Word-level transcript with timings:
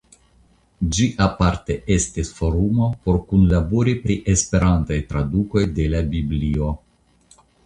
Ĝi 0.95 1.03
aparte 1.25 1.75
estis 1.95 2.31
forumo 2.37 2.87
por 3.03 3.19
kunlabori 3.33 3.95
pri 4.07 4.17
Esperantaj 4.35 4.99
tradukoj 5.13 5.67
de 5.79 5.87
la 5.97 6.03
Biblio. 6.17 6.73